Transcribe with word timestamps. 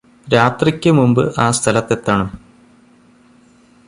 രാത്രിയ്ക് 0.27 0.87
മുമ്പ് 0.91 1.21
ആ 1.39 1.51
സ്ഥലത്തെത്തണം 1.51 2.29